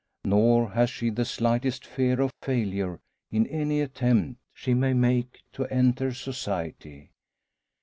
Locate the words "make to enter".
4.95-6.11